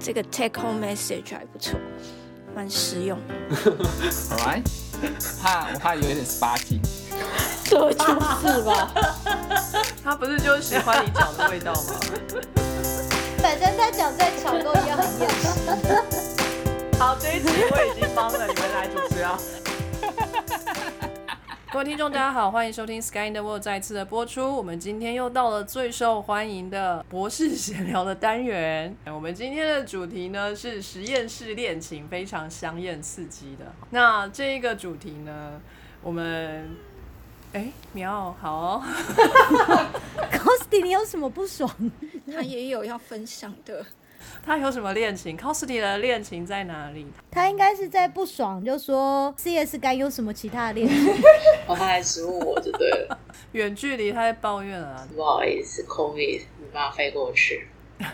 [0.00, 1.78] 这个 take home message 还不错，
[2.54, 3.18] 蛮实用。
[4.30, 4.64] Alright，
[5.42, 6.80] 怕我怕有一点 sparky。
[7.64, 8.90] 这就是吧。
[10.02, 12.00] 他不是就是喜欢你脚的味道吗？
[13.42, 16.98] 反正他讲再吵都一样很厌世。
[16.98, 19.38] 好，这一集我已经帮了你们来主持啊。
[21.72, 24.56] 各位听众，大家好，欢迎收听《Sky in the World》再次的播出。
[24.56, 28.92] 我们今天又到了最受欢迎的博士闲聊的单元。
[29.06, 33.72] 我们今天的主题呢是实验室恋情，非常香艳刺激的。
[33.90, 35.60] 那这一个主题呢，
[36.02, 36.68] 我们
[37.52, 38.84] 哎，苗好哦，
[40.32, 41.70] Costy，你有什么不爽？
[42.26, 43.86] 他也有要分享的，
[44.44, 47.06] 他有什么恋情 c o s t y 的恋情在哪里？
[47.30, 51.12] 他应该是在不爽，就说 CS 该有什么其他的恋情？
[51.66, 53.18] 哦， 他还质问我就对了，
[53.52, 55.06] 远距离他在抱怨啊。
[55.14, 57.68] 不好意思，COVID 没办法飞过去。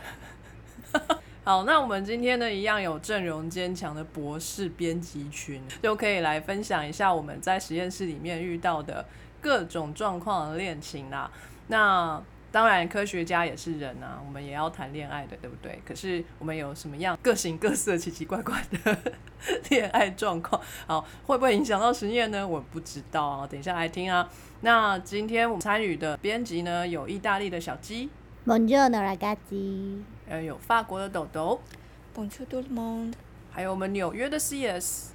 [1.44, 9.06] 好，那我们今天呢，一样有阵容坚强的博士编辑群，就可以来分享一下我们在实验室里面遇到的
[9.40, 11.30] 各种状况的恋情啦。
[11.68, 12.20] 那
[12.56, 15.78] 当然，科学家也是人啊，我们也要谈恋爱的，对不对？
[15.84, 18.96] 可是我们有什么样各形各色、奇奇怪怪的
[19.68, 20.58] 恋爱状况？
[20.86, 22.48] 好，会不会影响到实验呢？
[22.48, 24.26] 我不知道啊，等一下来听啊。
[24.62, 28.08] 那今天我们参与的编辑呢，有意大利的小鸡
[28.46, 29.98] ，Bonjour, ragazzi。
[30.26, 31.60] 呃，有法国的豆豆
[32.16, 33.12] ，Bonjour tout le monde。
[33.50, 35.10] 还有我们纽约的 CS。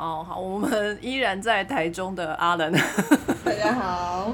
[0.00, 2.72] 哦，好，我们依然在台中的阿伦，
[3.44, 4.32] 大家好，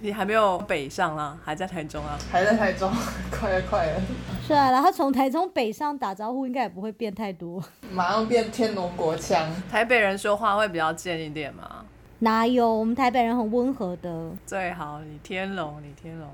[0.00, 2.18] 你还没有北上啊，还在台中啊？
[2.30, 2.90] 还在台中，
[3.30, 4.00] 快了快了，
[4.46, 7.62] 是啊，然后从台中北上打招呼，应该也不会变太多。
[7.92, 9.46] 马上变天龙国腔。
[9.70, 11.84] 台北人说话会比较贱一点嘛？
[12.20, 12.72] 哪有？
[12.72, 14.30] 我们台北人很温和的。
[14.46, 16.26] 最好你天龙，你天龙。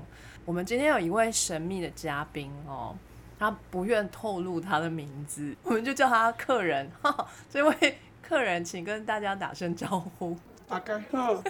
[0.45, 2.95] 我们今天有一位神秘的嘉宾哦，
[3.37, 6.89] 他不愿透露他的名字，我们就叫他客人。
[7.01, 7.97] 哈哈这位
[8.29, 10.37] 客人，请跟大家打声招呼。
[10.67, 11.43] 大家好，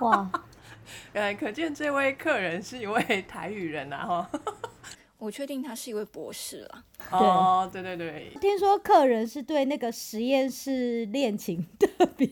[0.00, 0.30] 哇，
[1.12, 4.06] 呃，可见这位客人是一位台语人啊！
[4.06, 4.30] 哈。
[5.20, 6.82] 我确定他是一位博士啦。
[7.10, 12.28] 哦，对对对，听说客人是对那个实验室恋情特别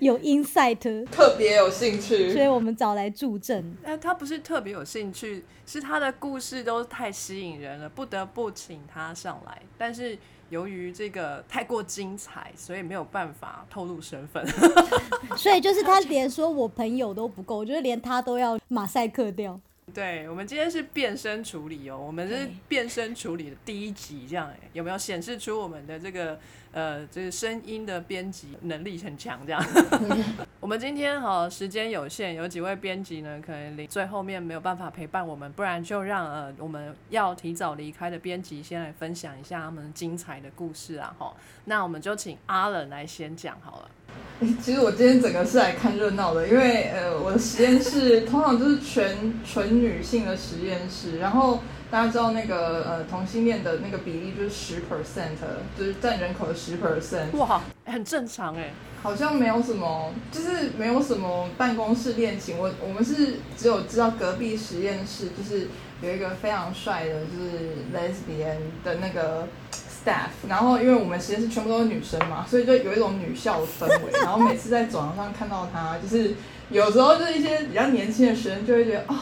[0.00, 3.76] 有 insight，特别有兴趣所以，我们找来助阵。
[3.82, 9.60] 呃，他不是特别有兴趣，是他的故事都太吸引人了，不得不请他上来。
[9.76, 10.16] 但是
[10.48, 14.46] 由于这个太过精彩，所以没有办法透露身份。
[15.36, 19.60] 所以就是他连说我朋友都不够，我觉得连他都要马赛克掉。
[19.94, 26.40] 对，我们今天是变身处理哦，我们是变身处理的第一集，这样哎，有没有显示出我们的这个
[26.72, 29.38] 呃，这个声音的编辑能力很强？
[29.46, 29.62] 这样，
[30.58, 41.34] 我们今天哈、时间有限，有几位编辑呢，可能离最后面没有办法陪伴我们，不然就让呃我们要提早离开的编辑先来分享一下他们精彩的故事啊哈。
[41.66, 43.88] 那我们就请阿冷来先讲好了。
[44.60, 51.60] 其实我今天整个是来看热闹的，因为呃，我的实验室通常就是全纯女性的实验室，然后
[51.92, 55.36] 大家知道那个呃同性恋的那个比例就是十 percent，
[55.78, 58.70] 就是占人口的十 percent，哇，很正常哎。
[59.02, 62.58] 好像没有什么，就是没有什么办公室恋情。
[62.58, 65.68] 我我们是只有知道隔壁实验室就是
[66.00, 70.48] 有一个非常帅的，就是 lesbian 的那个 staff。
[70.48, 74.12] 然后因为我们实验室全部都是女生嘛，所以就有一种女校的氛围。
[74.14, 76.36] 然后每次在走廊上看到他，就是
[76.70, 79.14] 有时候就是一些比较年轻的学生就会觉得哦。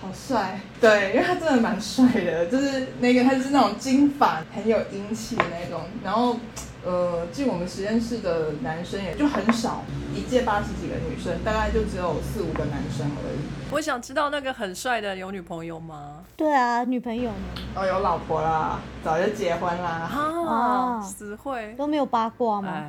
[0.00, 6.36] 好帅，对，因为他真的蛮帅的，就是那个他就是那种金发，很有英气的那种，然后
[6.84, 9.84] 呃，进我们实验室的男生也就很少，
[10.14, 13.38] 一届八十几个女生，大概就只有四五个男生而已。
[13.72, 16.22] 我想知道那个很帅的有女朋友吗？
[16.34, 17.62] 对啊，女朋友呢？
[17.74, 21.74] 哦，有老婆啦，早就结婚啦，啊，哦死会。
[21.76, 22.84] 都没有八卦吗？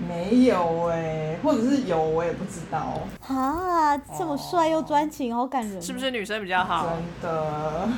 [0.00, 5.80] 哎，没有哎、或者是有我也不知道，哈，这么帅又专情，好感人。
[5.82, 6.86] 是不是女生比较好？
[6.88, 7.88] 真的。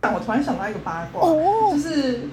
[0.00, 2.28] 但我突然想到一个八卦，哦就是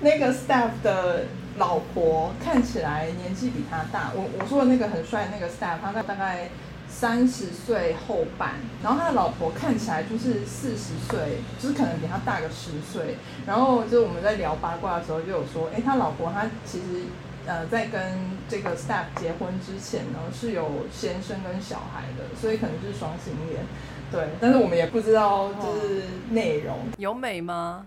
[0.00, 1.24] 那个 staff 的
[1.58, 4.10] 老婆看起来年纪比他大。
[4.14, 6.50] 我我说的那个很帅那个 staff，他大概
[6.88, 13.16] 三十岁后半，然后他的老婆看起来就是四十岁，就是可能比他大个十岁。
[13.46, 17.04] 然后就我们在聊八卦的时候就有说，哎，他老婆他其实
[17.46, 18.00] 呃在跟
[18.48, 23.62] 这个 staff 结婚之前呢是有先生跟小孩的，所以可能是双性恋。
[24.10, 27.86] 对，但是我们也不知道就是内容，有美吗？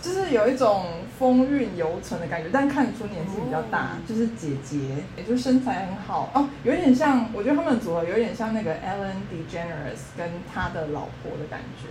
[0.00, 0.84] 就是有一种
[1.18, 4.78] 风韵犹存的感觉，但看得出年纪比较大，就是姐姐，
[5.16, 11.88] 也就身材很好哦，有点像，我觉得他们组合有点像那个 Ellen DeGeneres 跟他的老婆的感觉，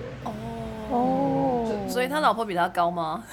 [0.92, 3.24] 哦，所以他老婆比他高吗？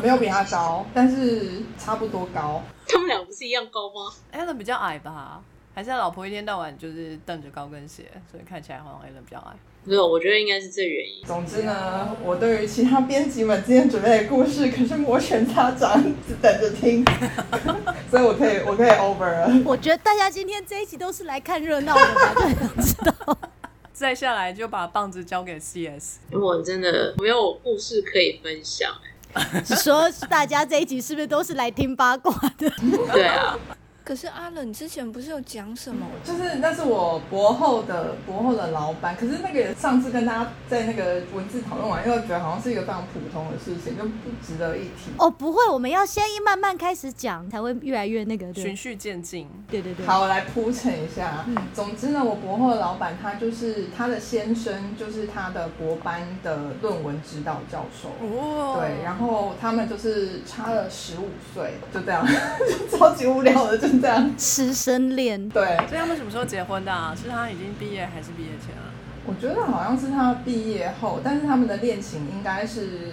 [0.00, 2.62] 没有比他高，但是差不多高。
[2.88, 5.42] 他们俩不是一样高吗？Allen 比较矮吧？
[5.74, 9.52] 还是他老婆一天到晚就是蹬着高跟鞋，所以看起来好像 Allen 比较矮。
[9.86, 11.22] 没有，我觉得应该是这原因。
[11.26, 17.04] 总之呢，我对于其他编辑们今天准备的故事可是摩拳擦掌，只等着听，
[18.10, 19.50] 所以我可以我可以 over 了。
[19.66, 23.38] 我觉得大家今天这一集都是来看热闹的吧，就想知道。
[23.92, 26.16] 再下来就把棒子交给 CS。
[26.32, 28.92] 我真的没有故事可以分享、
[29.82, 32.70] 说大家这一集是不是都是来听八卦的？
[33.12, 33.56] 对啊，
[34.04, 36.06] 可是阿冷之前不是有讲什么？
[36.22, 45.10] 就是那是我博后的博后的老板，可是那个也上次跟大家在那个文字讨论完，因为觉得好像是一个非常普通的事情，就不值得一提。
[45.18, 48.52] 哦，不会，我们要先一慢慢开始讲，才会越来越那个。
[48.52, 50.04] 循序渐进，对对对。
[50.06, 51.44] 好，我来铺陈一下。
[51.48, 58.10] 嗯总之呢，我博后的老板他就是他的先生，就是他的博班的论文指导教授。
[58.20, 62.24] 哦对，然后他们就是差了十五岁，就这样，
[62.90, 64.34] 就超级无聊的，就这样。
[64.38, 67.14] 师生恋，对，所以他们什么时候结婚的、啊？
[67.14, 68.92] 是他已经毕业还是毕业前啊？
[69.26, 73.12] 我觉得好像是他毕业后，但是他们的恋情应该是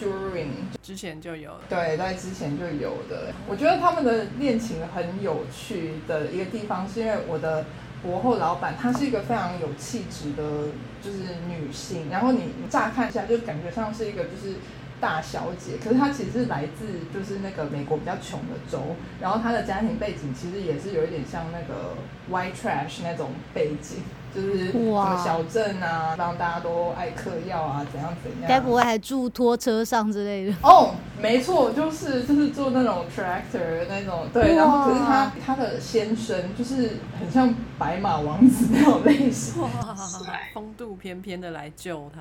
[0.00, 0.48] during
[0.82, 1.60] 之前就有了。
[1.68, 3.32] 对，在之前就有的。
[3.48, 7.64] 我觉得他们的恋情很有趣的一个地方，是因为我的
[8.02, 11.18] 博后老板她是一个非常有气质的，就是
[11.48, 12.08] 女性。
[12.10, 14.56] 然后你你乍看一下就感觉像是一个就是
[15.00, 18.80] 大小姐，可是她其实是来自就是那个美国比较穷的州，
[19.20, 21.94] 然后她的家庭背景其实也是有一点像那个
[22.30, 23.98] white trash 那种背景。
[24.36, 28.42] 就是什哇么小镇啊，让大家都爱嗑药啊，怎样怎样。
[28.46, 30.54] 该不会还住拖车上之类的？
[30.62, 39.70] 哦，没错，就是就是做那种 tractor 那种，对，然后可是他他的先生就是很像白马王子那种类型，哇，
[40.52, 42.20] 风度翩翩的来救他。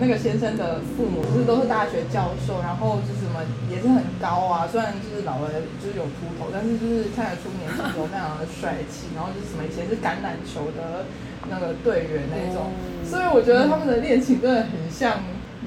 [0.00, 3.40] 那个先生的父母就是都是大学教授，然后就是什么
[3.70, 5.48] 也是很高啊，虽然就是老了
[5.80, 11.06] 就是有秃头，但是就是看得出年轻的时候非常的帅气，然后就是什么以前是橄榄球的
[11.50, 12.72] 那个队员那种，
[13.04, 15.20] 所以我觉得他们的恋情真的很像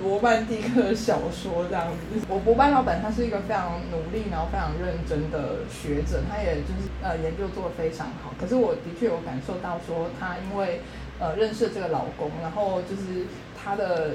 [0.03, 2.19] 罗曼蒂克小说这样子。
[2.29, 8.33] 我博班老板他是一个非常努力，然后非常认真的学者，他也就是呃研究做得非常好。
[8.39, 10.81] 可是我的确有感受到说，他因为
[11.19, 13.25] 呃认识这个老公，然后就是
[13.57, 14.11] 他的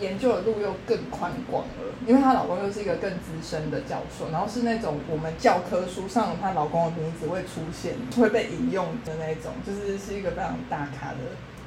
[0.00, 11.18] 研究的路又更宽广了，因为她老公又是一个更资深的教授，然后是那种我们教科书上她老公的名字会出现、会被引用的那种，就是是一个非常大咖的。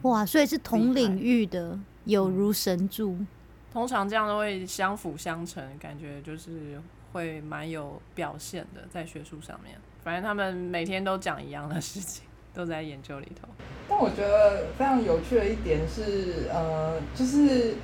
[0.03, 3.17] 哇，所以是同领域的，有如神助。
[3.73, 6.81] 通常这样都会相辅相成，感觉就是
[7.11, 9.75] 会蛮有表现的，在学术上面。
[10.03, 12.23] 反正他们每天都讲一样的事情，
[12.53, 13.47] 都在研究里头。
[13.89, 17.75] 但我觉得非常有趣的一点是，呃，就是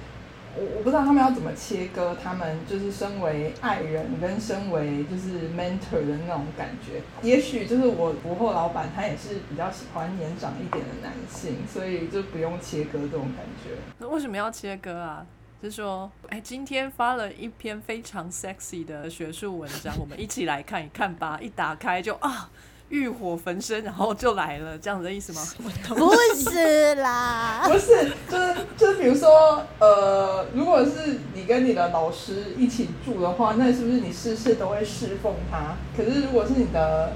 [0.58, 7.02] 我我不知道他们要怎么切割他们就是身为爱人跟身为就是 mentor 的那种感觉。
[7.22, 13.72] 也许就是我博后老板他也是比较喜欢年长一点的男性，所以就不用切割这种感觉。
[14.00, 15.26] 那为什么要切割啊？
[15.62, 21.40] 是说，哎，今天发了一篇非常 sexy 的学术文章，我们一起来看一看吧。
[21.42, 22.52] 一打开就啊，
[22.96, 25.42] 欲火焚身，然后就来了，这样子的意思吗？
[25.90, 26.16] 不
[26.50, 35.76] 是啦， 不是，就是就是，比如说，呃，如果是你跟你的老师一起住的话，那是不是你事事都会侍奉他？
[35.98, 37.12] 可是如果是你的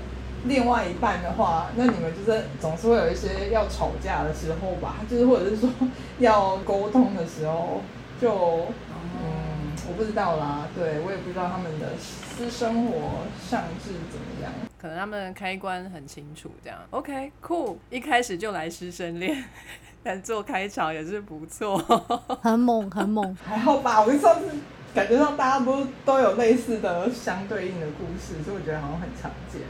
[0.46, 5.70] 另外一半的话，那你们就是总是会有一些要吵架的时候吧，就是或者是说
[6.20, 7.82] 要沟通的时候，
[8.22, 8.68] 就
[9.24, 9.49] 嗯，
[9.90, 14.52] 我不知道啦，对我也不知道他们的私生活上是怎么样。
[14.78, 19.44] 可能他们开关很清楚，这样 OK cool，一开始就来师生恋，
[20.04, 21.76] 但做开场也是不错。
[22.44, 23.36] 很猛很猛。
[23.44, 24.48] 还好吧，我上次
[24.94, 29.62] 感觉上大家都都有类似的相对应的故事，所以我觉得好像很常见。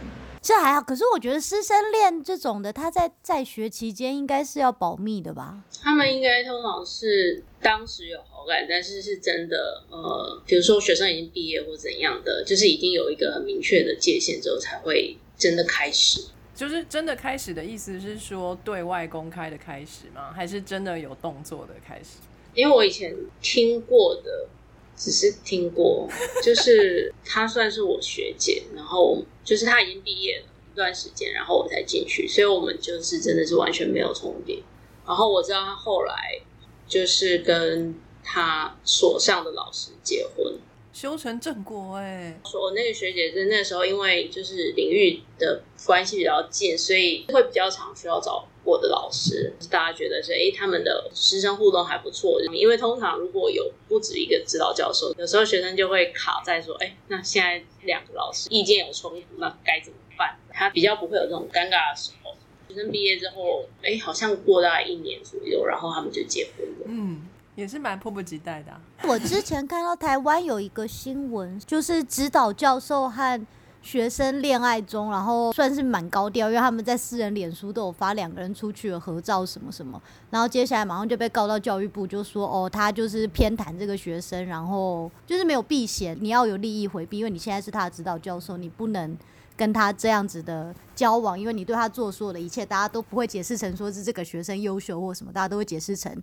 [0.41, 5.57] 这还好，可是我觉得师生恋这种的，他在在学期间应该是要保密的吧？
[5.81, 16.21] 他们应该通常是当时有好感，但是是真的呃，比如说学生已经毕业或怎样的，就是已经有一个很明确的界限之后，才会真的开始。
[16.55, 20.31] 就是真的开始的意思是说对外公开的开始吗？
[20.33, 22.19] 还是真的有动作的开始？
[22.53, 24.47] 因为我以前听过的，
[24.95, 26.07] 只是听过，
[26.41, 34.63] 就是她算是我学姐，然后就是她已经毕业了一段时间，然后我才进去，所以我们就是真的是完全没有重叠。
[35.05, 36.41] 然后我知道她后来
[36.87, 37.95] 就是跟
[38.31, 40.53] 她所上的老师结婚，
[40.93, 49.51] 修成正果哎，说我那个学姐是那时候因为就是领域的关系比较近，所以会比较常需要找我的老师。
[49.71, 60.37] 大家觉得是哎，他们的师生互动还不错，因为通常如果有不止一个指导教授，有时候学生就会卡在说，哎，那现在两个老师意见有冲突，那该怎么办？
[60.51, 62.35] 他比较不会有这种尴尬的时候。
[62.67, 66.85] 学生毕业之后，哎，好像过大概一年左右，然后他们就结婚了。
[66.85, 67.27] 嗯，
[67.59, 68.71] 也是蛮迫不及待的。
[69.07, 73.45] 我之前看到台湾有一个新闻，就是指导教授和
[73.81, 89.17] 学生恋爱中，然后算是蛮高调，因为他们在私人脸书都有发两个人出去的合照什么什么，然后接下来马上就被告到教育部，就说哦，他就是偏袒这个学生，然后就是没有避嫌，你要有利益回避，因为你现在是他的指导教授，你不能
[89.55, 96.13] 跟他这样子的交往，因为你对他做所有的一切，大家都不会解释成说是这个学生优秀或什么，大家都会解释成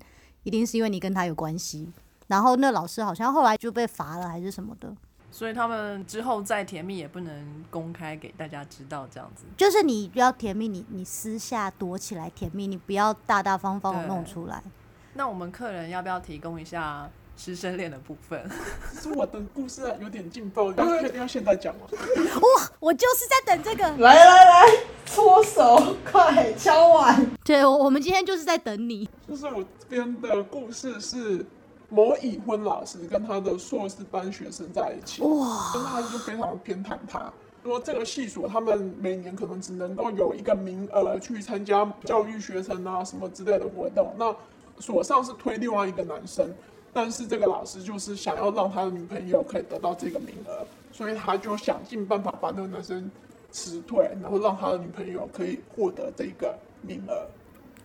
[0.47, 1.93] 一定是因为你跟他有关系。
[2.29, 4.95] 然后那老师好像后来就被罚了还是什么的，
[5.33, 9.45] 所以他们之后再甜蜜也不能公开给大家知道，这样子。
[9.57, 14.62] 就是你不要甜蜜，你你私下躲起来甜蜜，你不要大大方方的弄出来。
[15.15, 18.50] 那我们客人要不要提供一下师生恋的部分？
[18.93, 21.83] 其实我的故事有点劲爆，要 确定要现在讲吗？
[21.90, 23.88] 哇，我就是在等这个。
[23.99, 24.66] 来来来，
[25.05, 27.26] 搓手，快敲碗。
[27.45, 29.09] 对，我我们今天就是在等你。
[29.28, 31.45] 就是我这边的故事是
[31.88, 37.33] 某已婚老师跟他的硕士班学生在一起，哇，跟他就非常偏袒他。
[37.62, 44.35] 说这个系所他们每年可能只能够有一个名额去参加教育学生啊什么之类的活动，那
[44.78, 46.49] 所上是推另外一个男生，
[46.97, 53.11] 但是这个老师就是想要让他的女朋友可以得到这个名额，所以他就想尽办法把那个男生
[53.50, 57.26] 辞退，然后让他的女朋友可以获得这个名额。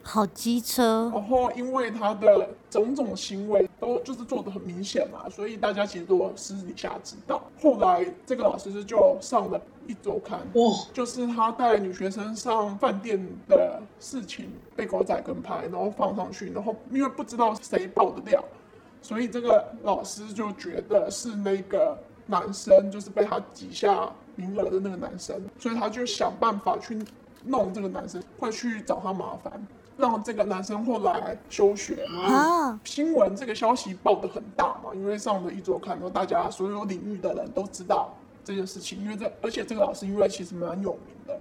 [0.01, 7.43] 好机车，然后因为他的种种行为都就是做的很明显嘛，所以大家其实都私底下知道。
[7.61, 18.43] 后来这个老师就上了一周刊，哇，就是他带女学生上饭店的事情被狗仔跟拍，然后放上去，然后因为不知道谁爆的料，
[19.01, 26.97] 所以这个老师就觉得是那个男生，就是被他挤下名额的那个男生，所以他就想办法去
[27.43, 29.67] 弄这个男生，会去找他麻烦，
[29.97, 32.05] 让这个男生后来休学。
[32.05, 41.39] 啊，新闻这个消息报的很大嘛，因为上了一周刊，然后大家所有领域的人都知道这件事情，因为这而且这个老师因为其实蛮有名的，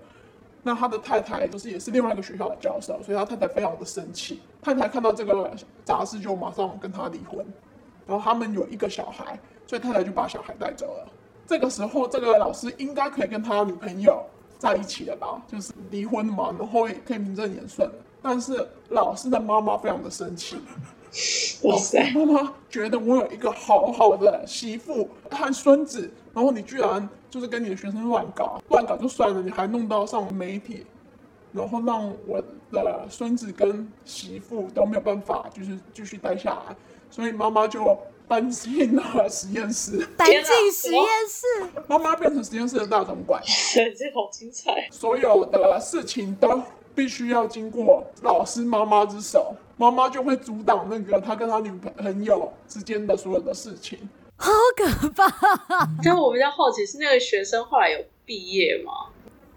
[0.63, 5.51] 那他的太太就是也是另外一个学校的教授，所以他太太非常的生气，太太看到这个
[5.85, 7.45] 杂志就马上跟他离婚，
[8.07, 11.09] 然后他们有一个小孩，所以太太就把小孩带走了。
[11.47, 14.23] 这个时候，这个老师应该可以跟他女朋友
[14.59, 15.43] 在一起了吧？
[15.49, 17.91] 就是离婚嘛，然后也可以名正言顺。
[18.23, 20.57] 但是老师的妈妈非常的生气，
[21.63, 30.87] 哇塞，妈妈觉得我有一个好好的媳妇和孙子，然后你居然就是跟你的学生乱搞，乱搞就算了，你还弄到上媒体，
[31.53, 36.77] 然后让我的孙子跟媳妇都没有办法，就是继续待下来，
[37.11, 43.43] 所以妈妈就搬进了实验室，搬进实验室，妈妈变成实验室的大总管，
[43.75, 44.89] 这好精彩。
[44.93, 46.63] 所有的事情都
[46.95, 53.99] 必须要经过老师妈妈之手，妈妈就会阻挡那个他跟他女朋友之间的所有的事情。
[54.41, 55.31] 好可怕！
[56.03, 58.93] 但我比较好奇是那个学生后来有毕业吗？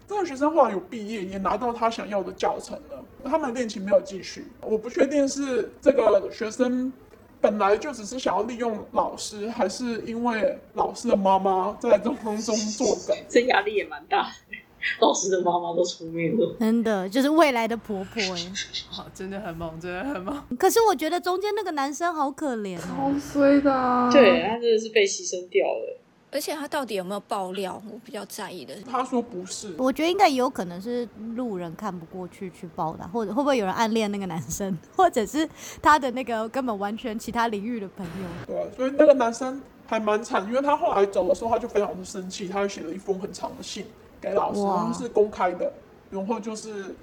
[0.06, 3.02] 这个学生后来有毕业，也拿到他想要的教程了。
[3.24, 6.92] 他们恋情没有继续，我不确定是这个学生
[7.40, 13.16] 本来就只是想要利用老师，还是因为老师的妈妈在这当中作梗。
[13.26, 14.53] 这压力也蛮大的。
[15.00, 18.52] 老师的妈妈都出面了，真的就是未来的婆婆哎。
[18.90, 20.42] 好， 真的很猛，真的很猛。
[20.58, 22.82] 可是我觉得中间那个男生好可怜哦。
[22.96, 24.10] 好衰的、啊。
[24.10, 26.00] 对他真的是被牺牲掉了。
[26.30, 27.80] 而且他到底有没有爆料？
[27.88, 28.74] 我比较在意的。
[28.82, 35.48] 他说不是，我觉得应该也有可能是路人看不过去去报的，或者会不会有人暗恋那个男生， 或者是
[35.80, 38.12] 他的那个根本完全其他领域的朋友。
[38.48, 43.86] 对，所以那个男生还蛮惨，因为他后来走的时候，他就非常的生气，他就写了一封很长的信
[44.24, 45.72] 给老师，哇然后是公开的，
[46.10, 46.94] 然后就是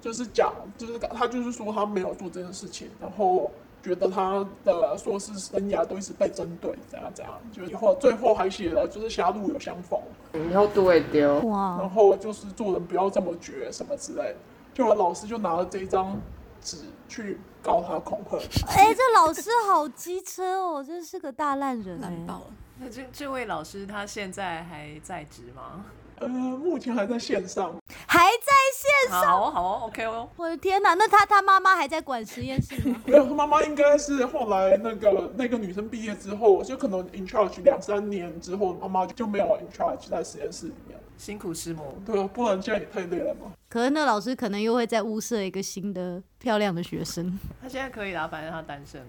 [0.00, 3.50] 就是讲，就是他就是说他没有做这件事情，然后
[3.82, 10.00] 觉得他的硕士生涯都一直被针对，这样这样，就以后最后还写了就是狭路有相逢，
[10.50, 11.34] 以后都会丢。
[11.34, 14.36] 然哇，后就是做人不要这么绝什么之类的，
[14.74, 16.20] 就老师就拿了这一张
[16.60, 16.78] 纸
[17.08, 22.46] 去告他恐吓， 哎、这老师好机车哦，真是个大烂人哎、烂爆了。
[22.78, 25.84] 那这这位老师他现在还在职吗？
[26.20, 27.74] 呃，目前还在线上，
[28.06, 29.22] 还在线上。
[29.22, 30.28] 好哦好哦，OK 哦。
[30.36, 33.00] 我的天哪，那他他妈妈还在管实验室吗？
[33.06, 40.98] 没有，他妈妈应该是后来那个那个女生毕业之后，就可能 in charge 两三年之后，妈妈就没有 in charge 在实验室里面。
[41.16, 43.52] 辛苦师母，对啊，不然这样也太累了嘛。
[43.68, 49.06] 可是那老师可能又会再物色一个新的漂亮的学生，他现在可以啦，反正他单身了。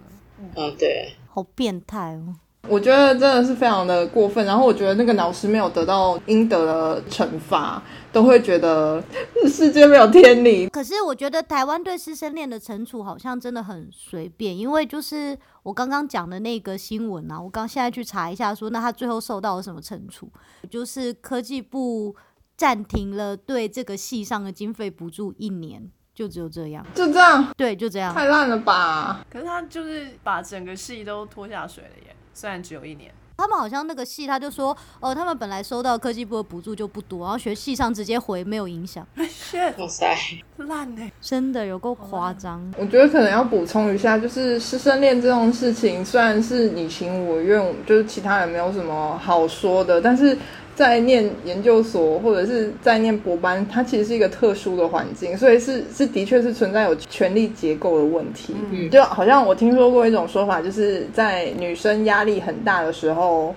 [0.57, 2.35] 嗯，对，好变态哦！
[2.69, 9.03] 我觉得真的是非常的过分，然后我觉得那个老师没有得到应得的惩罚，都会觉得
[9.47, 10.67] 世界没有天理。
[10.69, 20.31] 可是我觉得台湾对师生恋的惩处好像真的很随便，因为就是我刚刚讲的那个新闻啊，我刚现在去查一下说，那他最后受到了什么惩处？
[20.69, 22.15] 就是科技部
[22.55, 26.85] 暂停了对这个系上的经费补助一年，就只有这样。
[26.93, 28.13] 就这样，对，就这样。
[28.13, 29.25] 太烂了吧？
[29.29, 33.11] 可是他就是把整个戏都拖下水了耶，虽然只有一年。
[33.37, 40.15] 他们好像那个系他就说，哦，他们本来收到科技部的补助就不多，然后学系上直接回没有影响， shit，哇塞，
[40.57, 41.11] 烂呢。
[41.19, 42.61] 真的有够夸张。
[42.77, 50.37] 我觉得可能要补充一下，就是师生恋这种事情，虽然是你情我愿，就是其他人没有什么好说的，但是
[50.75, 58.55] 在念研究所或者是在念博班，它其实是一个特殊的环境，所以是是的确是存在有权力结构的问题。
[58.71, 63.53] 嗯就好像我听说过一种说法，就是在女生压力很大的时候。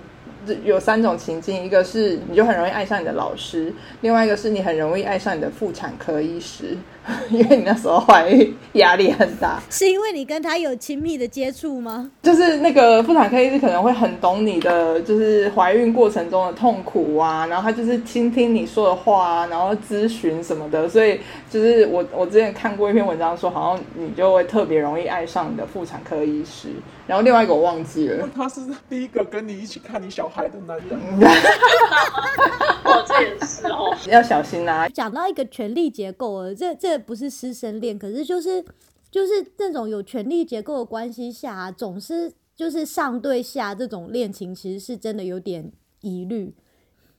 [0.63, 6.77] 有三种情境，一个是你就很容易爱上你的老师，另外一个是你很容易爱上你的妇产科医师，
[7.29, 9.61] 因为你那时候怀孕压力很大。
[9.69, 12.11] 是因为你跟他有亲密的接触吗？
[12.23, 26.69] 就是那个妇产科医师可能会很懂你的，就是怀孕过程中的痛苦啊，然后他就是倾听你说的话啊，然后咨询什么的，所以就是我我之前看过一篇文章说，好像你就会特别容易爱上你的妇产科医师，
[27.07, 30.99] 然后另外一个我忘记了，他是第一个跟你一起看你小孩的男人。
[32.83, 34.89] 哦，这也是哦，要小心啊。
[34.89, 38.65] 讲到一个权力结构了，这这不是师生恋，可是就是
[39.11, 45.71] 就是这种有权力结构的关系下、啊，总是就是上对下这种恋情，其实是真的有点
[46.01, 46.55] 疑虑。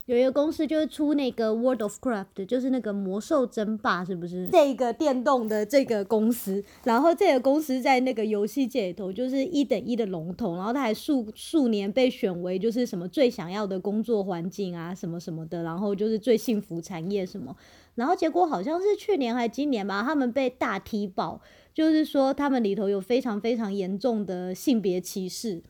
[0.07, 4.47] 有一个公司就是出那个 World of Craft，就是那个魔兽争霸，是不是？
[4.47, 17.57] 这个电动的这个公司，然后这个公司在那个游戏界里头就是一等一的龙头，然后他还数数年被选为就是什么最想要的工作环境啊，什么什么的，然后就是最幸福产业什么，
[17.97, 21.41] 然后结果好像是去年还今年吧，他们被大踢爆，
[21.75, 25.65] 就是说他们里头有非常非常严重的性别歧视。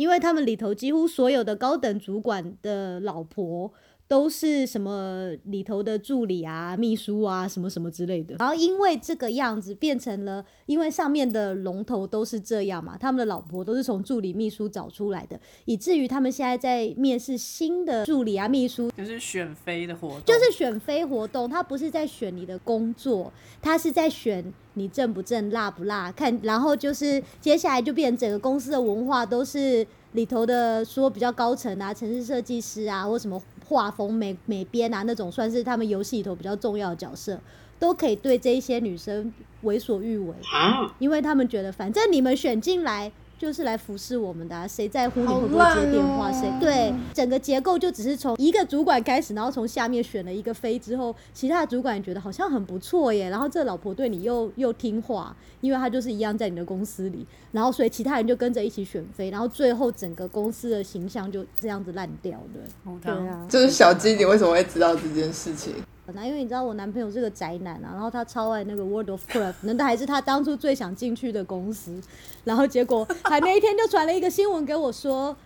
[0.00, 3.70] 因为他们里头几乎所有的高等主管的老婆
[4.10, 8.34] 都是什么里头的助理啊、秘书啊、什么什么之类的。
[8.40, 26.10] 然后因为这个样子变成了，因为上面的龙头都是这样嘛，他们的老婆都是从助理、秘书找出来的，以至于他们现在在面试新的助理啊、秘书，就是选妃的活动，就是选妃活动，他不是在选你的工作，他是在选你正不正、辣不辣。
[26.10, 33.40] 看，然后就是接下来就变成整个公司的文化都是里头的说比较高层啊、城市设计师啊，或什么
[33.70, 37.38] 画风美美编啊那种，算是他们游戏里头比较重要的角色，
[37.78, 40.34] 都可以对这一些女生为所欲为。
[40.52, 46.28] 啊，因为他们觉得反正你们选进来就是来服侍我们的、啊，谁在乎你好会不会接电话？
[46.28, 62.92] 哦谁对整个结构就只是从一个主管开始，然后从下面选了一个妃之后，其他的主管也觉得好像很不错耶，然后这老婆对你又又听话，因为她就是一样在你的公司里，然后所以其他人就跟着一起选妃，然后最后整个公司的形象就这样子烂掉的。
[63.00, 65.72] 对啊，就是小鸡，你为什么会知道这件事情？
[66.14, 72.00] 那因为你知道我男朋友是个宅男啊，然后他超爱那个 World of Craft，那还是他当初最想进去的公司，
[72.44, 75.36] 然后结果还那一天就传了一个新闻给我说，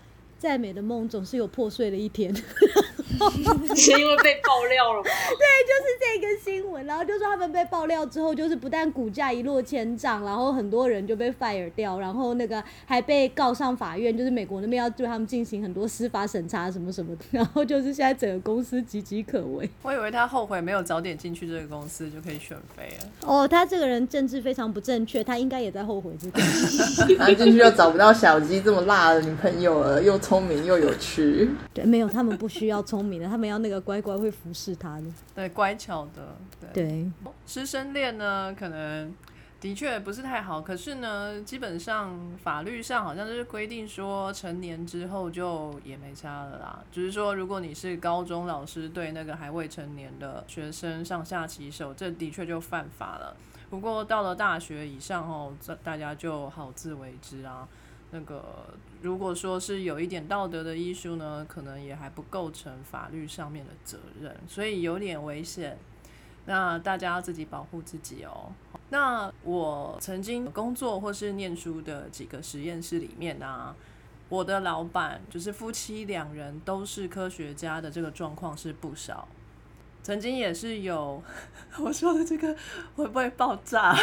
[0.44, 2.30] 再美的梦总是有破碎的一天，
[3.74, 5.08] 是因为被爆料了吗？
[6.14, 19.68] 这个新闻，然后就说他们被爆料之后，就是不但股价一落千丈，然后很多人就被 fire 掉，然后那个还被告上法院，就是美国那边要对他们进行很多司法审查什么什么的，然后就是现在整个公司岌岌可危。
[19.82, 23.08] 我以为他后悔没有早点进去这个公司就可以选妃了。
[23.22, 26.40] 哦，他这个人政治非常不正确，他应该也在后悔这个。
[27.18, 31.48] 然后进去又找不到小鸡这么辣的女朋友了，又聪明又有趣。
[31.72, 35.04] 对，没有，他们不需要聪明的，他们要那个乖乖会服侍他的。
[35.32, 36.36] 对，乖巧的，
[36.72, 36.84] 对。
[36.84, 37.10] 对，
[37.46, 39.14] 师生恋呢，可能
[39.60, 46.82] 的确不是太好，可是呢，基本上法律上好像就是规定说，成年之后就也没差了啦。
[46.90, 53.36] 只是说，如果你是高中老师对那个还未成年的学生上下其手，这的确就犯法了。
[53.70, 57.68] 不过到了大学以上哦，这大家就好自为之啊。
[58.14, 58.72] 那个
[59.02, 65.76] 如果说是有一点道德的医术呢，可能也还不构成法律上面的责任，所以有点危险。
[66.46, 68.52] 那大家要自己保护自己哦。
[68.90, 73.74] 那我曾经工作或是念书的几个实验室里面啊，
[74.28, 79.26] 我的老板就是夫妻两人都是科学家的这个状况是不少。
[80.04, 81.20] 曾经也是有
[81.80, 82.54] 我说的这个
[82.94, 83.96] 会不会爆炸？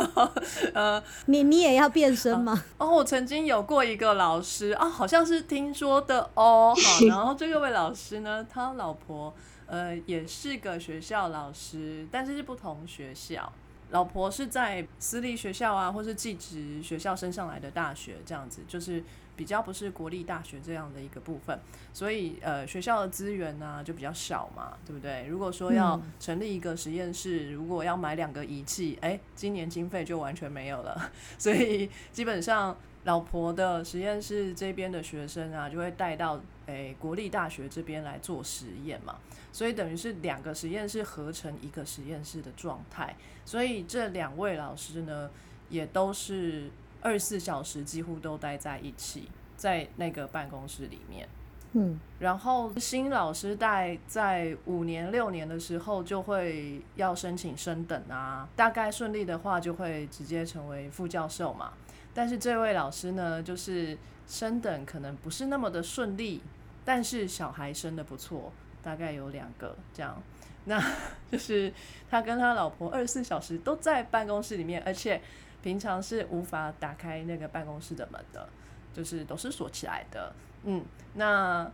[0.74, 2.62] 呃，你你也要变身吗？
[2.76, 6.72] 哦，我曾经有过一个老师啊，好像是听说的哦。
[6.78, 9.34] 好，然后这个位老师呢，他老婆
[9.66, 13.50] 呃也是个学校老师，但是是不同学校。
[13.90, 19.02] 老婆是在私立学校啊，或是寄职学校升上来的大学，这样子就是
[19.36, 21.58] 比较不是国立大学这样的一个部分，
[21.92, 25.26] 所以呃学校的资源呢就比较少嘛，对不对？
[25.26, 39.16] 如果说要成立一个实验室，如果要买两个仪器，哎，今年经费就完全没有了， 所以基本上老婆的实验室这边的学生啊，就会带到诶国立大学这边来做实验嘛。
[39.50, 43.14] 所以等于是两个实验室合成一个实验室的状态，
[43.44, 45.28] 所以这两位老师呢，
[45.68, 46.70] 也都是
[47.02, 51.28] 二十四小时几乎都待在一起，在那个办公室里面。
[51.72, 61.72] 嗯，然后新老师带在五年六年的时候就会要申请升等啊，大概顺利的话就会直接成为副教授嘛。
[62.14, 66.42] 但是这位老师呢，就是升等可能不是那么的顺利，
[66.84, 68.52] 但是小孩生的不错。
[68.84, 70.20] 大概有两个这样，
[70.64, 70.82] 那
[71.30, 71.72] 就是
[72.10, 75.22] 他跟他老婆二十四小时都在办公室里面，而且
[75.62, 78.48] 平常是无法打开那个办公室的门的，
[78.92, 80.32] 就是都是锁起来的。
[80.64, 81.70] 嗯，那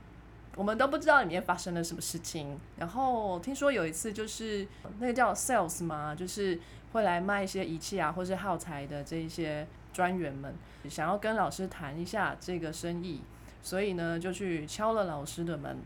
[0.56, 2.58] 我们都不知道里面发生了什么事情。
[2.76, 4.66] 然后听说有一次就是
[4.98, 6.58] 那个叫 sales 嘛，就是
[6.92, 10.54] 会来卖一些仪器啊或是耗材的这一些专员们，
[10.88, 13.22] 想要跟老师谈一下这个生意，
[13.62, 15.78] 所以呢就去敲了老师的门。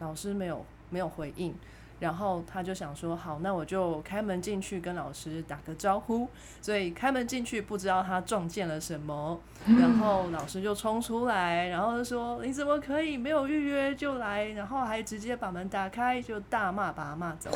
[0.00, 1.54] 老师没有没有回应，
[2.00, 6.28] 然后他就想说好，那我就开门进去跟老师打个招呼。
[6.60, 17.50] 所以开门进去，不知道他撞见了什么， 然后老师就冲出来，然后就说你怎么可以没有预约就来，然后还直接把门打开，就大骂把他骂走。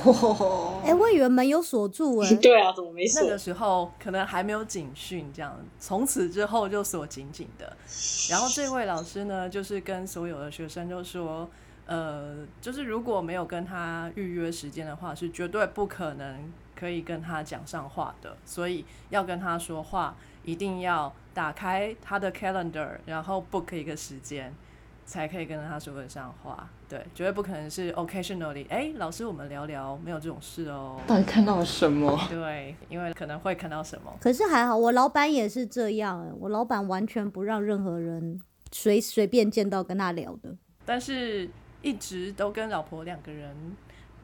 [0.84, 2.34] 哎，我以为门有锁住哎。
[2.40, 3.22] 对啊，怎么没锁？
[3.22, 7.76] 那个时候可能还没有警讯，这样从此之后就锁紧紧的。
[8.30, 11.48] 然后这位老师呢，就是跟所有的学生就说。
[11.86, 18.36] 呃，就是如果没有跟他预约时间的话，是绝对不可能可以跟他讲上话的。
[18.44, 20.14] 所以要跟他说话，
[20.44, 24.54] 一定要打开他的 calendar，然后 book 一个时间，
[25.04, 26.68] 才可以跟他说得上话。
[26.88, 28.64] 对，绝对不可能是 occasionally。
[28.68, 31.00] 哎，老师，我们聊聊，没有这种事哦。
[31.06, 32.18] 到底看到了什么？
[32.30, 34.14] 对，因为可能会看到什么。
[34.20, 38.40] 可是还好，我老板也是这样，我老板完全不让任何人
[38.70, 40.54] 随随便见到跟他聊的。
[40.86, 41.50] 但是。
[41.82, 43.54] 一直都跟老婆两个人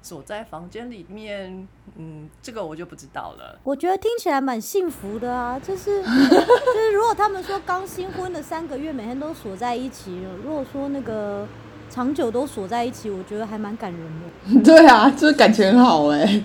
[0.01, 1.67] 锁在房间里面，
[1.97, 3.59] 嗯，这个我就不知道了。
[3.65, 11.47] 我觉得听起来蛮幸福的啊，就是 就是如果他们说刚新婚的三个月每天都锁在一起，如果说那个
[11.91, 14.63] 长久都锁在一起，我觉得还蛮感人的。
[14.65, 16.45] 对啊，就是感情很好哎。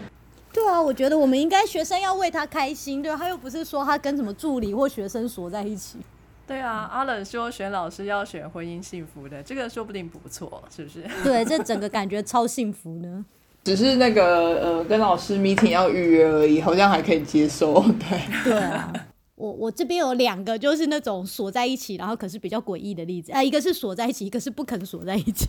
[0.52, 5.99] 对啊，我觉得我们应该学生要为他开心，对他又不是说他跟什么助理或学生锁在一起。
[6.45, 11.01] 对啊，阿冷说选老师要选婚姻幸福的，这个说不定不错，是不是？
[11.23, 13.25] 对，这整个感觉超幸福呢。
[13.63, 17.82] 只是那个呃，跟老师 meeting 要预约而已，好像还可以接受。
[17.97, 18.91] 对对啊，
[19.36, 25.47] 我我这边有两个，就是那种锁在一起，然后可是比较诡异的例子啊，一个是锁在一起，一个是不肯锁在一起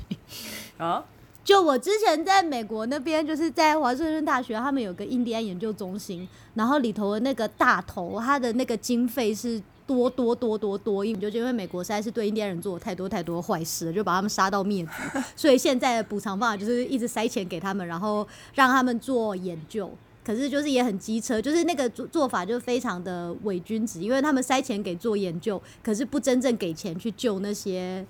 [0.78, 1.04] 啊。
[1.42, 9.61] 就我之前在美国那边，就是在华盛顿大学，他们有个印第安研究中心，然后里头的那个大头，他的那个经费是。
[9.87, 19.90] 多多多多多，因为就因为美国实在是对印第安人做了太多太多坏事了，就把他们杀到灭族， 所以现在的补偿方法就是一直塞钱给他们，然后让他们做研究。
[20.25, 28.05] 可是就是也很机车，就是那个做做法就非常的伪君子，因为他们塞钱给做研究，可是不真正给钱去救那些。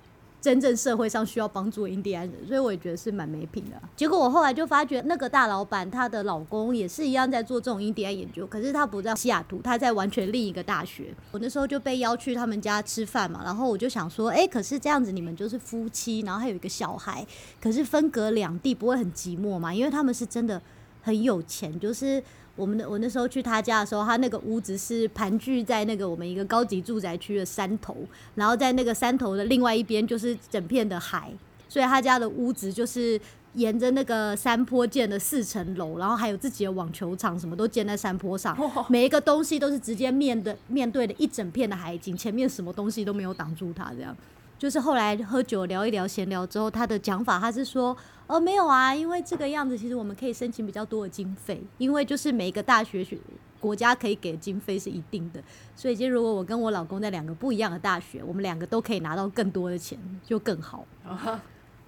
[0.45, 3.81] 真正社会上需要帮助印第安人，所以我也觉得是蛮没品的。
[3.97, 11.15] 结果我后来就发觉，那个大老板她的老公也是一样在做这种印第安研究，可是他不在西雅图，他在完全另一个大学。
[11.31, 17.27] 我那时候就被邀去他们家吃饭嘛，然后我就想说，哎，可是这样子你们就是夫妻，然后还有一个小孩，
[17.59, 19.73] 可是分隔两地不会很寂寞嘛？
[19.73, 20.61] 因为他们是真的
[21.01, 22.23] 很有钱，就是。
[22.57, 27.97] 我们的我那时候去他家的时候，他那个屋子是盘踞在那个我们一个高级住宅区的山头，
[28.37, 31.33] 然后在那个山头的另外一边就是整片的海，
[31.69, 33.21] 所以他家的屋子就是
[33.55, 38.57] 沿着那个山坡建的四层楼，然后还有自己的网球场，什么都建在山坡上，
[38.89, 44.17] 每一个东西都是直接面对面对的一整片的海景，前面什么东西都没有挡住他这样。
[44.59, 53.19] 就是后来喝酒聊一聊闲聊之后，他的讲法他是说，哦没有啊，因为这个样子其实我们可以申请比较多的经费，因为就是每一个大学学
[53.61, 55.43] 国家可以给的经费是一定的，
[55.75, 60.87] 所以今天如果我跟我老公在两个不一样的大学，我们两个都可以拿到更多的钱，就更好。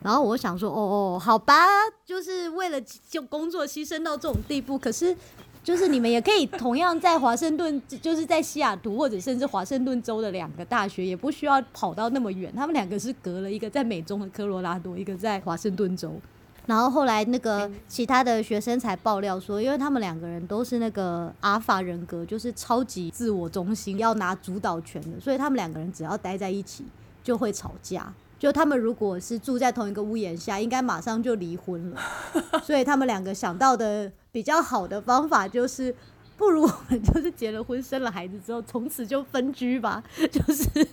[0.03, 1.65] 然后我想说，哦哦，好吧，
[2.05, 5.17] 就是为了就工作牺牲到这种地步，可是。
[5.67, 12.55] 就是你们也可以同样在华盛顿，就是在西雅图或者甚至华盛顿州的两个大学，也不需要跑到那么远。
[12.55, 16.15] 他们两个是隔了一个在美中的科罗拉多，一个在华盛顿州。
[16.67, 26.85] 然后后来那个其他的学生才爆料说，因为他们两个人都是那个阿法人格，就是超级自我中心，要拿主导权的，所以他们两个人只要待在一起
[27.25, 28.15] 就会吵架。
[28.39, 32.01] 就他们如果是住在同一个屋檐下，应该马上就离婚了。
[32.63, 35.95] 所以他们两个想到的比较好的方法就是，
[36.37, 40.03] 不如我们就是结了婚、生了孩子之后，从此就分居吧。
[40.31, 40.87] 就是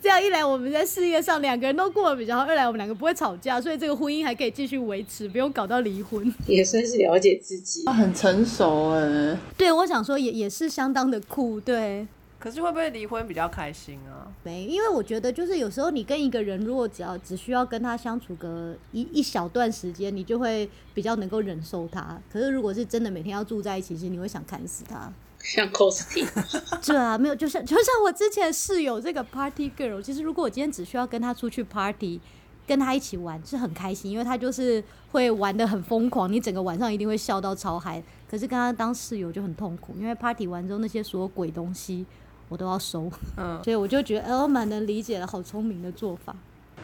[0.00, 6.34] 这样一来，我们在事业上两个人都过得比较好；二来我们两个不会吵架，所以这个婚姻还可以继续维持，不用搞到离婚。
[6.48, 9.38] 也算是了解自己，很成熟哎。
[9.56, 12.08] 对，我想说也也是相当的酷，对。
[12.38, 14.30] 可是会不会离婚比较开心啊？
[14.44, 22.16] 没，因为我觉得就是有时候你跟一个人，如果只要只需要跟他相处个一一小段时间，你就会比较能够忍受他。
[22.32, 25.12] 可是如果是真的每天要住在一起，其实你会想砍死他。
[25.40, 26.26] 像 costy，
[26.86, 32.20] 对啊，没有，就像就像我之前室友这个 party girl，其实如果我今天只需要跟他出去 party，
[32.66, 38.02] 跟他一起玩是很开心，因为他就是会玩的很疯狂，你整个晚上一定会笑到超嗨。
[38.30, 42.06] 可是跟他当室友就很痛苦，因为 party 完之后那些所有鬼东西。
[42.48, 46.34] 我都要收，嗯， 所以我就觉得，哎，我蛮能理解的，好聪明的做法。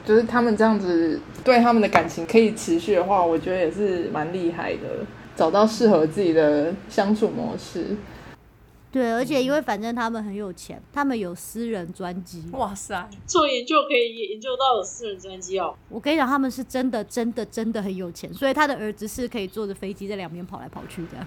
[0.05, 7.97] 就是他们这样子对他们的感情可以持续的话，我觉得也是蛮厉害的，找到适合自己的相处模式。
[8.93, 12.45] 对，而且因为反正他们很有钱，他们有私人专机。
[12.53, 15.75] 哇塞，做研究可以研究到有私人专机哦。
[15.89, 21.27] 我跟你讲，他们是真的、真的、真的很有钱，所以他的儿子是可以坐着飞机在两边跑来跑去这样。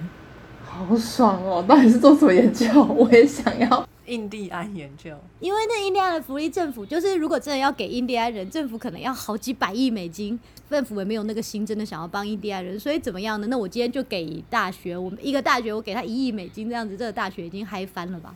[0.70, 1.64] 好爽哦！
[1.68, 2.84] 到底是做什么研究？
[2.84, 3.88] 我也想要。
[4.06, 13.48] 印第安研究，因为那印第安的福利政府，就是如果真的要给印第安人，政府可能要好几百亿美金，政府也没有那个心，真的想要帮印第安人，所以怎么样呢？
[13.48, 18.34] 那我今天就给大学，我们一个大学，我给他一亿美金，这样子，这个大学已经嗨翻了吧？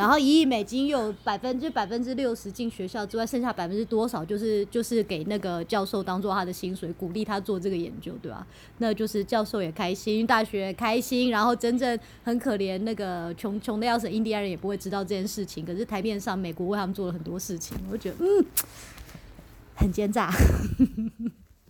[0.00, 8.46] 然后一亿美金又有百分之百分之六十进学校之外，剩下百分之多少就是就是给那个教授当做他的薪水，鼓励他做这个研究，对吧？
[8.78, 15.66] 那就是教授也开心，大学开心，然后真正很可怜那个穷穷的要死印第安人也不会知道这件事情。
[15.66, 18.46] 可是台面上美国为他们做了很多事情，我觉得嗯
[19.76, 20.32] 很奸诈。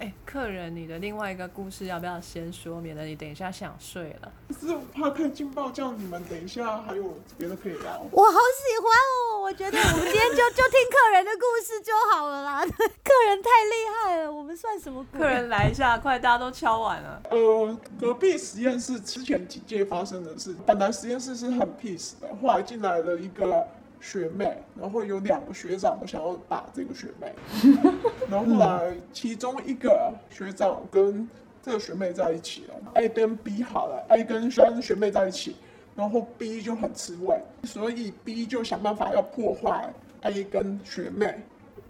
[0.01, 4.33] 哎，客人，你的另外一个故事要不要先说，免得你等一下想睡了？
[4.59, 8.01] 是我怕太劲爆，这样你们等一下还有别的可以聊。
[8.11, 8.91] 我好喜欢
[9.35, 12.65] 哦，我觉得我们今天就就听客人的故事就好了啦。
[12.65, 15.05] 客人太厉害了，我们算什么？
[15.13, 17.23] 客人来一下，快，大家都敲完了。
[17.31, 23.69] 呃，隔壁实验室之前几届发生的事，本来实验室是很 peace 的，后来进来了一个。
[24.01, 27.35] 学妹，然后有两个学长都想要打这个学妹，
[28.31, 31.29] 然后后来其中一个学长跟
[31.63, 35.57] 这个学妹在一起了，A 跟 B 好了，A 跟学妹在一起，
[35.95, 41.39] 然后 B 就很吃味，所以 B 就想办法要破坏 A 跟学妹。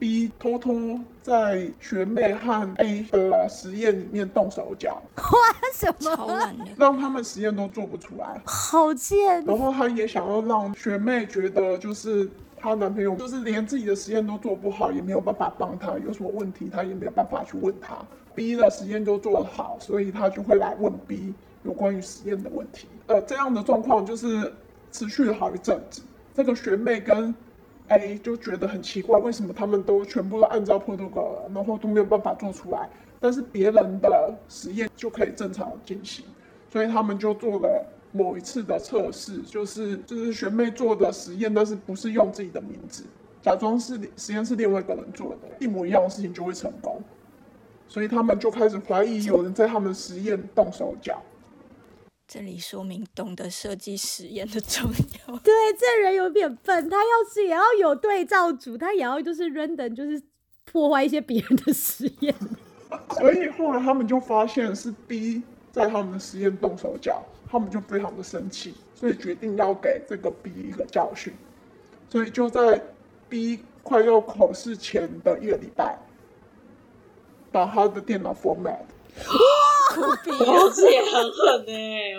[0.00, 5.22] B 偷偷在学妹和 A 的实验里面动手脚，哇，
[5.74, 6.52] 什么？
[6.78, 9.44] 让他们实验都做不出来，好贱。
[9.44, 17.98] 然后他也想要让学妹觉得，就是她男朋友就是连自己的实验都做不好，也没有办法帮她，有什么问题她也没有办法去问他。
[18.34, 22.88] B 的实验都做得好，所以他就会来问 B 有关于实验的问题。
[23.06, 24.50] 呃，这样的状况就是
[24.90, 26.00] 持续了好一阵子。
[26.32, 27.34] 这个学妹跟
[27.90, 36.24] A 就觉得很奇怪，为什么他们都全部都按照 protocol 了，然后都没有办法做出来，但是别人的实验就可以正常进行，
[36.68, 43.02] 所以他们就做了某一次的测试，就是就是学妹做的实验，但是不是用自己的名字，
[43.42, 47.02] 假装是实验室另外一个人做的，一模一样的事情就会成功，
[47.88, 51.20] 所以他们就开始怀疑有人在他们实验动手脚。
[52.32, 55.36] 这里说明懂得设计实验的重要。
[55.42, 60.22] 对，这人有点笨，他要是也要有对照组，他也要就是 random，就是
[60.64, 62.32] 破坏一些别人的实验。
[63.18, 71.34] 所以后来他们就发现是 B 在他们的实验动手脚，他们就非常的生气，所以决定要给这个 B 一个教训。
[72.08, 72.80] 所以就在
[73.28, 75.98] B 快要考试前的一个礼拜，
[77.50, 78.78] 把他的电脑 format。
[79.96, 80.70] 老了。
[80.72, 81.72] 师也很狠呢、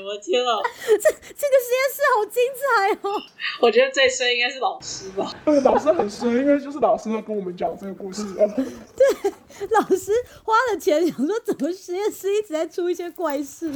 [0.03, 0.59] 我的天啊！
[0.85, 2.63] 这这个实验室好精彩
[3.07, 3.21] 哦！
[3.61, 5.33] 我觉得最衰应该是老师吧。
[5.45, 8.43] 对，老师很衰，因为就是老师在跟我们讲这个故事啊。
[9.71, 10.11] 老师
[10.43, 13.71] 花了钱想说，怎么实验室一直在出一些怪事？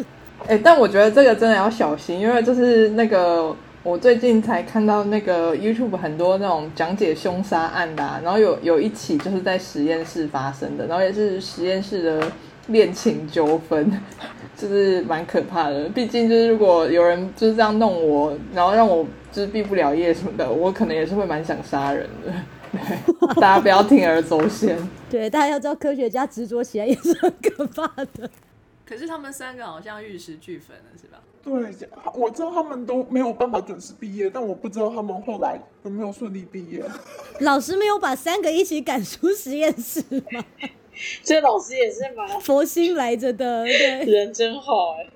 [0.47, 12.31] 哎、但我觉得这个真的要小心，因为就是那个我最近才看到那个 YouTube 很多那种讲解凶杀案的、啊，然后有有一起就是在实验室发生的，然后也是实验室的
[12.67, 14.01] 恋情纠纷，
[14.57, 15.87] 就是蛮可怕的。
[15.89, 22.33] 毕竟就是如果有人就是这样弄我，然后让我就是毕不了业什么的，我可能也是会蛮想杀人的。
[22.71, 24.77] 对， 大家不要铤而走险。
[25.09, 28.29] 对，大家要知道，科学家执着起来也是很可怕的。
[28.85, 31.19] 可是他们三个好像玉石俱焚了，是吧？
[31.43, 31.53] 对，
[32.15, 36.83] 我知道他们都没有办法准时毕业，但我不知道他们后来有没有顺利毕业。
[37.39, 40.43] 老师没有把三个一起赶出实验室吗？
[41.23, 44.03] 这老师也是蛮佛心来着的，对。
[44.05, 45.07] 人真好哎、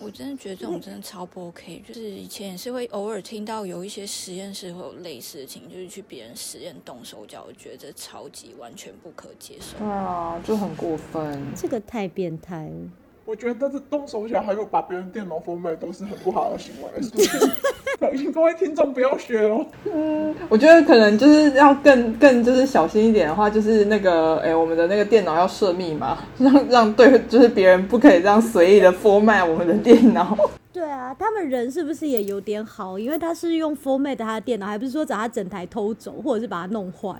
[0.00, 9.76] 我真的觉得这种真的超不 OK，就是以前也是会偶尔听到有一些实验室会有类似的情，就是去别人实验动手脚，我觉得这超级完全不可接受。
[9.78, 11.42] 对啊，就很过分。
[11.56, 12.90] 这个太变态了。
[13.24, 16.88] 我觉得这动手脚还有把别人电脑封麦都是很不好的行为，
[17.98, 19.66] 所以请各位听众不要学哦。
[19.92, 30.36] 嗯我觉得可能就是要更更就是小心一点的话，就是那个哎，我们的那个电脑要设密码，让让对，就是别人不可以这样随意的 format 我们的电脑。
[30.72, 32.98] 对啊，他们人是不是也有点好？
[32.98, 37.10] 因为他是用 format 他的电脑，还不是说找他整台偷走，或者是把它弄坏。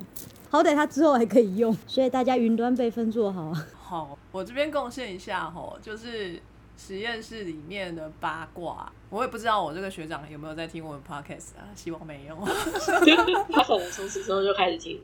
[0.49, 3.67] 好歹他之后还可以用，所以大家云端备份做好啊。
[3.81, 6.39] 好，我这边贡献一下吼，就是
[6.79, 8.91] 实验室里面的八卦。
[9.11, 12.37] 我也不知道我这个学长有没有在听我们 podcast 啊，希望没有。
[13.53, 14.99] 他可能从此之后就开始听。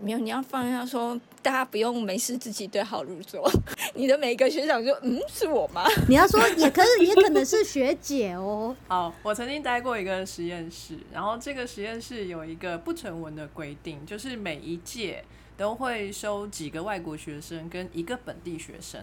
[0.00, 3.48] 没有，你要放下说，大家不用没事自己对号入座。
[3.94, 5.84] 你的每一个学长就嗯，是我吗？
[6.10, 8.74] 你要说也可以，也可能是学姐哦。
[8.88, 15.24] 好，我曾经待过一个实验室，然后这个实验室有一个不成文的规定，就是每一届
[15.56, 19.00] 都会收几个外国学生跟一个本地学生。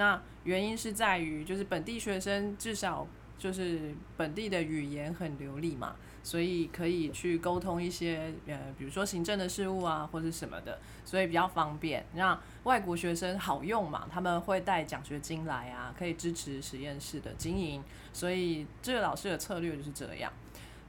[0.00, 12.06] 那原因是在于，就是本地学生至少就是本地的语言很流利嘛，所以可以去沟通一些呃，比如说行政的事务啊，或者什么的，所以比较方便。
[12.14, 20.32] 那外国学生好用嘛，他们会带奖学金来啊，可以支持实验室的经营，所以这个老师的策略就是这样。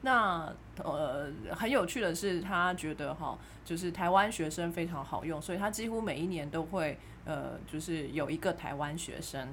[0.04, 9.48] 那呃，很有趣的是，他觉得哈，就是台湾学生非常好用，所以他几乎每一年都会呃，就是有一个台湾学生。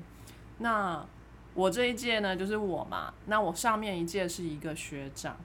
[0.58, 1.04] 那
[1.54, 5.36] 我这一届呢，就是我嘛，那我上面一届是一个学长，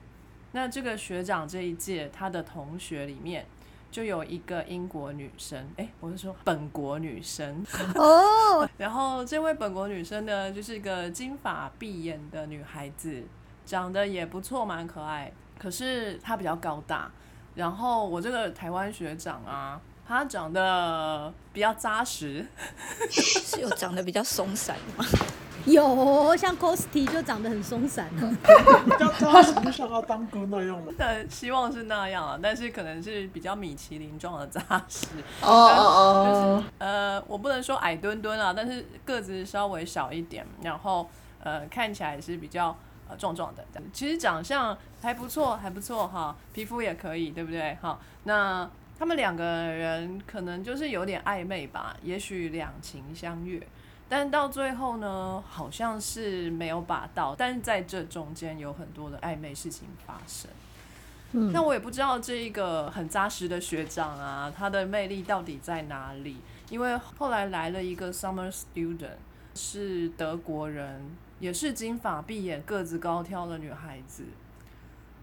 [0.51, 3.45] 那这个学长这一届他的同学里面
[3.89, 7.63] 就有一个英国女生，诶，我是说本国女生，
[7.95, 13.23] 哦， 然后这位本国女生呢，就是一个金发碧眼的女孩子，
[13.65, 15.31] 长得也不错，蛮可爱。
[15.59, 17.09] 可是她比较高大，
[17.55, 22.45] 然后我这个台湾学长啊，他长得比较扎实，
[23.09, 25.05] 是有长得比较松散吗？
[25.65, 28.19] 有像 Costy 就长得很松散啊。
[28.99, 30.91] 叫叫他什么像要当哥那样吗？
[30.97, 35.07] 但希望是那样啊，但是可能是比较米其林状的扎实。
[35.41, 41.09] 哦哦哦，呃，我不能说矮墩墩啊，但是个子稍微小一点，然后
[41.41, 43.63] 呃看起来是比较呃壮壮的。
[43.93, 47.77] 其实长相还不错，还不错哈，皮肤也可以，对不对？
[47.81, 48.69] 哈，那
[49.03, 53.61] 他们两个人可能就是有点暧昧吧，也许两情相悦。
[54.07, 60.49] 但到最后呢，好像是没有把到，但是在这中间有很多的暧昧事情发生。
[61.33, 66.37] 嗯那我也不知道这一个很扎实的学长啊，他的魅力到底在哪里？
[66.69, 69.17] 因为后来来了一个 summer student，
[69.53, 71.11] 是德国人，
[71.41, 74.23] 也是金发碧眼、个子高挑的女孩子，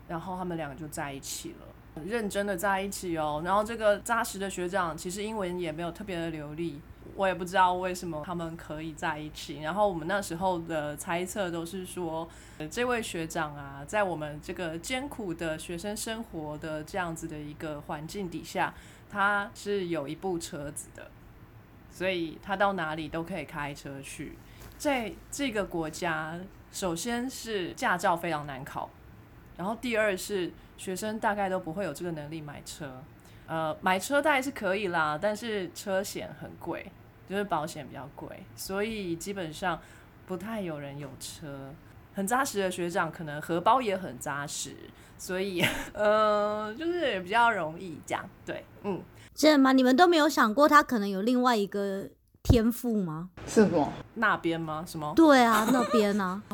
[0.07, 1.67] 然后他们两个就在一起了。
[2.05, 6.81] 认真的在一起哦，然后这个扎实的学长其实英文也没有特别的流利，
[7.17, 9.61] 我也不知道为什么他们可以在一起。
[9.61, 18.73] 然后我们那时候的猜测都是说，呃这位学长啊，在我们这个艰苦的学生生活的这样子的一个环境底下，
[19.11, 21.11] 他是有一部车子的，
[21.91, 24.39] 所以他到哪里都可以开车去。
[24.79, 26.39] 在这个国家，
[26.73, 28.89] 首先是驾照非常难考，
[29.59, 32.91] 然后第二是学生大概都不会有这个能力买车。
[33.47, 36.91] 呃，买车大概是可以啦，但是车险很贵，
[37.29, 39.79] 就是保险比较贵，所以基本上
[40.27, 41.71] 不太有人有车。
[42.15, 44.75] 很扎实的学长可能荷包也很扎实，
[45.19, 48.25] 所以 呃，就是也比较容易这样。
[48.47, 49.03] 对，嗯，
[49.35, 49.73] 真的吗？
[49.73, 52.09] 你们都没有想过他可能有另外一个
[52.43, 53.29] 天赋吗？
[53.47, 53.93] 是什么？
[54.15, 54.83] 那边吗？
[54.87, 55.13] 什么？
[55.15, 56.41] 对啊，那边啊，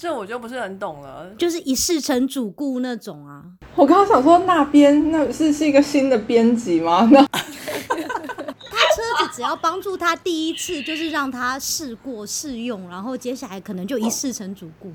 [0.00, 1.28] 这我就不是很懂了。
[1.36, 3.44] 就是一世成主顾那种啊。
[3.74, 7.06] 我刚刚想说那边那是是一个新的编辑吗？
[7.10, 14.92] 那他车子只要帮助他第一次，就是让他试过试用，然后接下来可能就一试成主顾，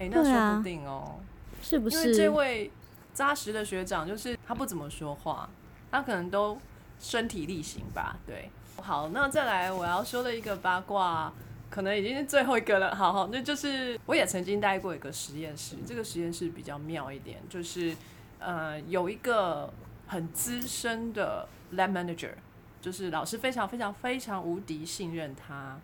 [0.00, 1.14] 哎、那说不定哦、
[1.62, 2.28] 是不是因为这？
[2.28, 2.70] 位
[3.14, 5.48] 扎实的学长，就是他不怎么说话，
[5.88, 6.58] 他可能都
[6.98, 8.16] 身体力行吧。
[8.26, 11.32] 对，好，那再来我要说的一个八卦，
[11.72, 12.94] 可能已经是最后一个了。
[12.94, 17.96] 好好，那就是我也曾经待过一个实验室，这个实验室比较妙一点，就是
[18.38, 19.72] 呃有一个
[20.06, 22.34] 很资深的 lab manager，
[22.82, 25.80] 就是老师非常非常非常无敌信任他，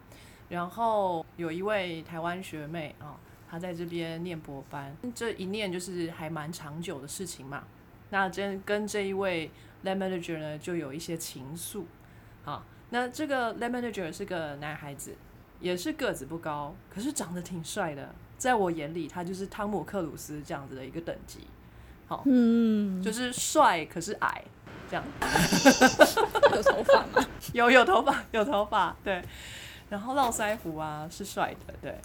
[0.51, 3.17] 然后有一位台湾学妹啊。
[3.51, 7.65] 她在这边念博班，这一念就是还蛮长久的事情嘛。
[8.11, 9.51] 那真跟这一位
[9.87, 11.85] lab manager 呢，就有一些情愫。
[12.45, 15.17] 好，那这个 lab manager 是个男孩子，
[15.61, 18.15] 也是个子不高，可是长得挺帅的。
[18.37, 21.41] 在我眼里，他就是汤姆克鲁斯这样子的一个等级。
[22.07, 24.45] 好，嗯，就是帅可是矮，
[24.89, 25.05] 这样。
[26.55, 27.27] 有头发吗？
[27.53, 29.23] 有有头发，有头发，对。
[29.91, 31.99] 然后络腮胡啊，是帅的，对。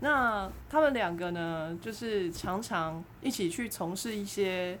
[0.00, 4.78] 那他们两个呢，就是常常一起去从事一些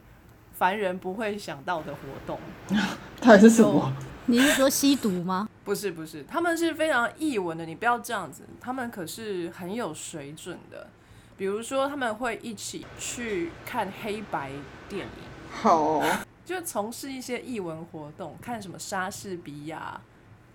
[0.52, 2.38] 凡人不会想到的活动。
[3.20, 3.92] 到底是什么？
[4.26, 5.48] 你是说吸毒吗？
[5.64, 10.88] 不是不是，他们是非常译文的，你不要这样子，他们可是很有水准的。
[11.36, 14.50] 比如说，他们会一起去看黑白
[14.88, 15.24] 电影。
[15.50, 20.00] 好哦， 就从事一些译文活动，看什么莎士比亚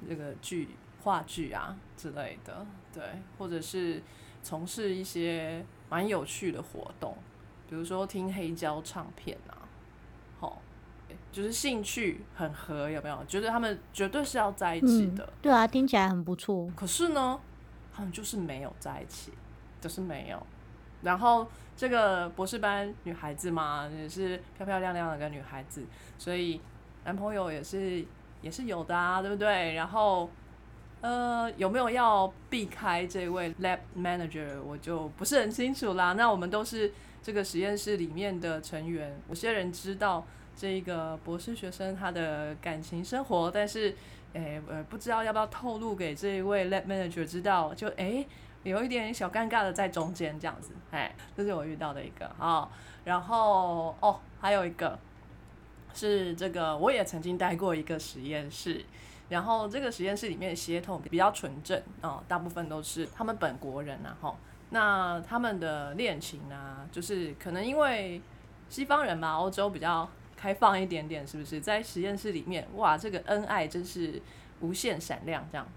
[0.08, 0.70] 这个剧、
[1.04, 3.04] 话剧啊之类的，对，
[3.38, 4.02] 或者是
[4.44, 7.18] 从事一些蛮有趣的活动，
[7.70, 9.55] 比如说听黑胶唱片啊，好，
[11.36, 13.26] 就是兴趣很合，有没有？
[13.28, 16.72] 觉得他们绝对是要在一起嗯的，，对啊，听起来很不错。
[16.78, 17.38] 可是呢，
[17.94, 19.34] 他们就是没有在一起，
[19.82, 20.42] 就是没有。
[21.02, 25.84] 然后这个博士班女孩子嘛，也是漂漂亮亮的个女孩子，
[26.18, 26.62] 所以
[27.04, 28.06] 男朋友也是
[28.42, 29.74] 也是有的啊，对不对？
[29.74, 30.30] 然后
[31.02, 36.14] 呃，有没有要避开这位 lab manager，我就不是很清楚啦。
[36.14, 40.26] 那我们都是这个实验室里面的成员，有些人知道
[40.56, 43.96] 这一个博士学生他的感情生活，但是
[44.34, 48.26] 诶呃不知道要不要透露给这一位 lab manager 知道，就诶
[48.64, 52.70] 有一点小尴尬的在中间这样子，哎，这是我遇到的一个啊、
[53.04, 54.98] 然后哦还有一个
[55.94, 58.86] 是这个我也曾经待过一个实验室。
[59.28, 64.36] 然后这个实验室里面的血统比较纯正啊、大部分都是他们本国人啊，哈。
[64.70, 68.22] 那他们的恋情啊，就是可能因为
[68.70, 71.60] 西方人嘛，欧洲比较开放一点点，是不是？
[71.60, 74.22] 在实验室里面，哇，这个恩爱真是
[74.62, 75.68] 无限闪亮，这样。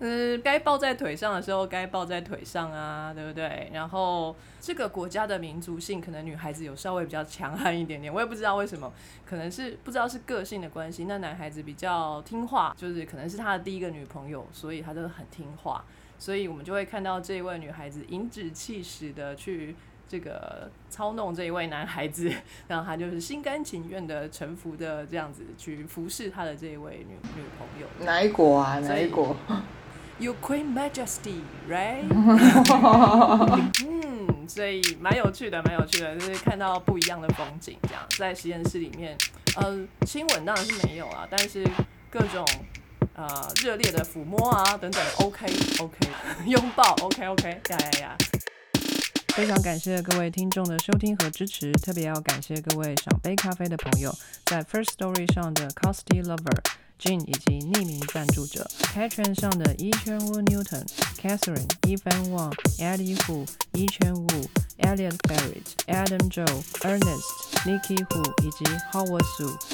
[0.00, 3.70] 嗯， 该抱在腿上的时候该抱在腿上啊，对不对？
[3.72, 8.92] 然后这个国家的民族性，可能女孩子有稍微比较强悍一点点，我也不知道为什么，
[9.26, 11.04] 可能是不知道是个性的关系。
[11.04, 15.84] 那男孩子比较听话，就是可能是他的第一个女朋友，所以他就很听话。
[16.16, 19.74] 所以我们就会看到这一位女孩子颐指气使的去
[20.14, 22.32] 这个操弄这一位男孩子，
[22.68, 28.06] 然后他就是心甘情愿的臣服的这样子去服侍他的这一位女女朋友。
[28.06, 28.78] 哪一国啊？
[28.78, 29.36] 哪一国？
[30.20, 32.04] Your Queen Majesty, right？
[33.84, 39.18] 嗯，所以蛮有趣的，蛮有趣的，就是看到不一样的风景，这样在实验室里面，
[39.56, 41.66] 呃，亲吻当然是没有啊，但是
[42.08, 42.46] 各种
[43.16, 43.26] 呃
[43.64, 45.46] 热烈的抚摸啊等等，OK
[45.80, 45.98] OK，
[46.46, 48.16] 拥抱 OK OK，呀呀呀！
[49.34, 54.16] 非常感谢各位听众的收听和支持，特别要感谢各位赏杯咖啡的朋友，
[54.46, 56.60] 在 First Story 上的 Costy Lover。
[56.96, 60.86] Jin 以及匿名赞助者 Patreon 上的一圈屋 Newton、
[61.20, 64.28] Catherine、Evan Wang、Eddie Hu、一圈屋、
[64.78, 67.24] Elliot Barrett、Adam Joe、Ernest、
[67.64, 69.73] Nikki Hu 以及 Howard Su。